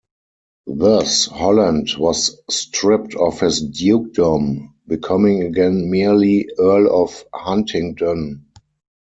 [0.65, 8.43] Thus Holland was stripped of his dukedom, becoming again merely Earl of Huntingdon.